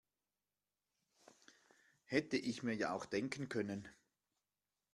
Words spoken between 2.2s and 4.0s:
ich mir ja auch denken können.